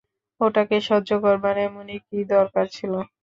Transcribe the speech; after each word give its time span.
ওটাকে 0.41 0.77
সহ্য 0.87 1.09
করবার 1.23 1.55
এমনই 1.61 1.99
কী 2.07 2.19
দরকার 2.33 2.65
ছিল? 2.75 2.93